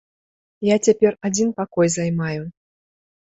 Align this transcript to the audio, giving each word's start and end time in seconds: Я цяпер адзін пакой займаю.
Я 0.67 0.77
цяпер 0.87 1.11
адзін 1.29 1.51
пакой 1.59 1.91
займаю. 1.97 2.41